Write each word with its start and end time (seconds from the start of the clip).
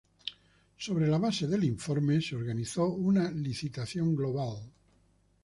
Sobre 0.85 1.05
la 1.07 1.19
base 1.19 1.45
del 1.47 1.63
informe, 1.63 2.19
se 2.21 2.35
organizó 2.35 2.87
una 2.87 3.29
licitación 3.29 4.15
global. 4.15 4.57